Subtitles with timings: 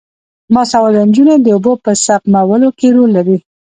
[0.53, 3.37] باسواده نجونې د اوبو په سپمولو کې رول لري.